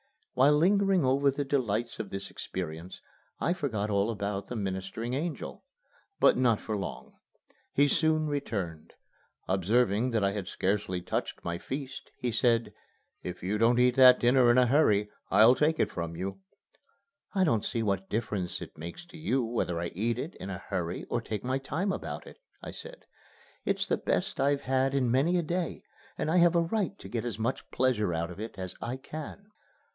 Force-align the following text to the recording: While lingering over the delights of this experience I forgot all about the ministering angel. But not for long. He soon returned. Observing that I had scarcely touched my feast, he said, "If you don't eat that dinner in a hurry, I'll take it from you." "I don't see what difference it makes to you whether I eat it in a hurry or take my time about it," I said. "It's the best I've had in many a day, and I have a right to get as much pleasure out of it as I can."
While 0.33 0.53
lingering 0.53 1.05
over 1.05 1.29
the 1.29 1.45
delights 1.45 1.99
of 1.99 2.09
this 2.09 2.31
experience 2.31 3.01
I 3.39 3.53
forgot 3.53 3.91
all 3.91 4.09
about 4.09 4.47
the 4.47 4.55
ministering 4.55 5.13
angel. 5.13 5.63
But 6.19 6.37
not 6.37 6.59
for 6.59 6.75
long. 6.75 7.13
He 7.73 7.87
soon 7.87 8.25
returned. 8.25 8.95
Observing 9.47 10.09
that 10.11 10.23
I 10.23 10.31
had 10.31 10.47
scarcely 10.47 11.01
touched 11.01 11.43
my 11.43 11.59
feast, 11.59 12.09
he 12.17 12.31
said, 12.31 12.73
"If 13.21 13.43
you 13.43 13.59
don't 13.59 13.77
eat 13.77 13.95
that 13.97 14.19
dinner 14.19 14.49
in 14.49 14.57
a 14.57 14.65
hurry, 14.65 15.11
I'll 15.29 15.53
take 15.53 15.79
it 15.79 15.91
from 15.91 16.15
you." 16.15 16.39
"I 17.35 17.43
don't 17.43 17.65
see 17.65 17.83
what 17.83 18.09
difference 18.09 18.59
it 18.59 18.75
makes 18.75 19.05
to 19.07 19.17
you 19.19 19.43
whether 19.45 19.79
I 19.79 19.89
eat 19.89 20.17
it 20.17 20.33
in 20.37 20.49
a 20.49 20.57
hurry 20.57 21.03
or 21.11 21.21
take 21.21 21.43
my 21.43 21.59
time 21.59 21.91
about 21.91 22.25
it," 22.25 22.39
I 22.63 22.71
said. 22.71 23.05
"It's 23.65 23.85
the 23.85 23.97
best 23.97 24.39
I've 24.39 24.61
had 24.61 24.95
in 24.95 25.11
many 25.11 25.37
a 25.37 25.43
day, 25.43 25.83
and 26.17 26.31
I 26.31 26.37
have 26.37 26.55
a 26.55 26.61
right 26.63 26.97
to 26.97 27.07
get 27.09 27.23
as 27.25 27.37
much 27.37 27.69
pleasure 27.69 28.15
out 28.15 28.31
of 28.31 28.39
it 28.39 28.57
as 28.57 28.73
I 28.81 28.97
can." 28.97 29.51